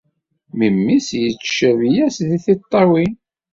Memmi-s 0.57 1.09
yettcabi-as 1.21 2.17
deg 2.29 2.41
tiṭṭawin. 2.45 3.13